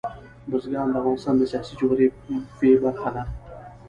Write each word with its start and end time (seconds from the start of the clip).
بزګان 0.49 0.87
د 0.91 0.95
افغانستان 0.99 1.35
د 1.37 1.43
سیاسي 1.51 1.73
جغرافیه 1.79 2.77
برخه 2.83 3.09
ده. 3.15 3.23